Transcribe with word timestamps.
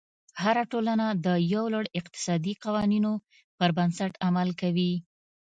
هره 0.41 0.63
ټولنه 0.71 1.05
د 1.25 1.27
یو 1.53 1.63
لړ 1.73 1.83
اقتصادي 1.99 2.53
قوانینو 2.63 3.13
پر 3.57 3.69
بنسټ 3.77 4.13
عمل 4.27 4.49
کوي. 4.61 4.93